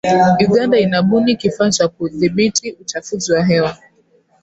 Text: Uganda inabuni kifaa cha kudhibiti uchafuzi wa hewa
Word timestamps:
Uganda 0.41 0.77
inabuni 0.79 1.35
kifaa 1.35 1.69
cha 1.69 1.87
kudhibiti 1.87 2.71
uchafuzi 2.81 3.33
wa 3.33 3.45
hewa 3.45 3.77